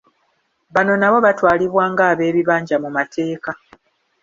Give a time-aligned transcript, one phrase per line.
[0.73, 3.51] Bano nabo batwalibwa nga ab'ebibanja mu mateeka.